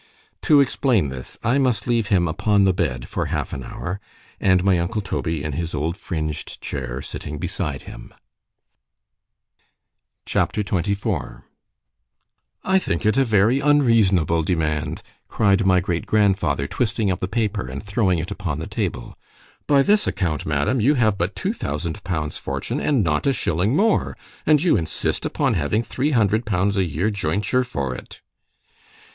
[0.41, 4.79] To explain this, I must leave him upon the bed for half an hour—and my
[4.79, 8.11] uncle Toby in his old fringed chair sitting beside him.
[10.25, 10.63] C H A P.
[10.63, 11.43] XXIV
[12.63, 17.83] ——I THINK it a very unreasonable demand—cried my great grandfather, twisting up the paper, and
[17.83, 22.79] throwing it upon the table.——By this account, madam, you have but two thousand pounds fortune,
[22.79, 27.63] and not a shilling more—and you insist upon having three hundred pounds a year jointure
[27.63, 28.21] for it.